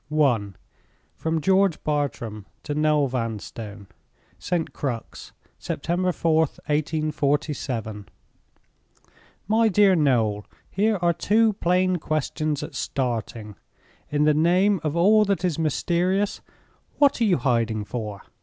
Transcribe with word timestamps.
I. 0.11 0.53
From 1.15 1.41
George 1.41 1.83
Bartram 1.83 2.47
to 2.63 2.73
Noel 2.73 3.05
Vanstone. 3.07 3.85
"St. 4.39 4.73
Crux, 4.73 5.31
September 5.59 6.09
4th, 6.09 6.57
1847. 6.67 8.07
"My 9.47 9.67
dear 9.69 9.93
Noel, 9.93 10.47
"Here 10.71 10.97
are 11.03 11.13
two 11.13 11.53
plain 11.53 11.97
questions 11.97 12.63
at 12.63 12.73
starting. 12.73 13.55
In 14.09 14.23
the 14.23 14.33
name 14.33 14.79
of 14.83 14.95
all 14.95 15.23
that 15.25 15.45
is 15.45 15.59
mysterious, 15.59 16.41
what 16.97 17.21
are 17.21 17.25
you 17.25 17.37
hiding 17.37 17.85
for? 17.85 18.23